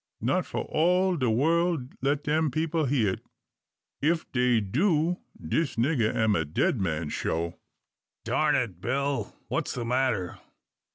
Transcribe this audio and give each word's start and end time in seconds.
Not 0.19 0.47
fo' 0.47 0.61
all 0.61 1.15
de 1.15 1.29
worl 1.29 1.77
let 2.01 2.23
dem 2.23 2.49
people 2.49 2.85
hear 2.85 3.13
it. 3.13 3.19
Ef 4.01 4.25
dey 4.31 4.59
do, 4.59 5.19
dis 5.39 5.75
nigger 5.75 6.11
am 6.15 6.35
a 6.35 6.43
dead 6.43 6.81
man, 6.81 7.09
shoo." 7.09 7.53
"Darn 8.25 8.55
it, 8.55 8.81
Bill; 8.81 9.35
what's 9.47 9.75
the 9.75 9.85
matter? 9.85 10.39